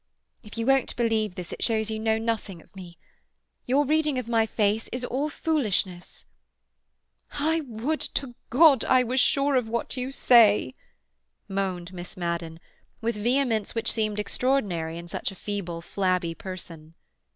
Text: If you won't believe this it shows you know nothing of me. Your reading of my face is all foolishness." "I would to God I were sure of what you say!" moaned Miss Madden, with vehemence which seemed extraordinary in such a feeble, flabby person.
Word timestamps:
If 0.41 0.57
you 0.57 0.65
won't 0.65 0.95
believe 0.95 1.35
this 1.35 1.53
it 1.53 1.61
shows 1.61 1.91
you 1.91 1.99
know 1.99 2.17
nothing 2.17 2.59
of 2.59 2.75
me. 2.75 2.97
Your 3.67 3.85
reading 3.85 4.17
of 4.17 4.27
my 4.27 4.47
face 4.47 4.89
is 4.91 5.05
all 5.05 5.29
foolishness." 5.29 6.25
"I 7.33 7.61
would 7.67 7.99
to 8.15 8.33
God 8.49 8.83
I 8.83 9.03
were 9.03 9.15
sure 9.17 9.55
of 9.55 9.69
what 9.69 9.95
you 9.97 10.11
say!" 10.11 10.73
moaned 11.47 11.93
Miss 11.93 12.17
Madden, 12.17 12.59
with 12.99 13.15
vehemence 13.15 13.75
which 13.75 13.91
seemed 13.91 14.17
extraordinary 14.17 14.97
in 14.97 15.07
such 15.07 15.29
a 15.31 15.35
feeble, 15.35 15.83
flabby 15.83 16.33
person. 16.33 16.95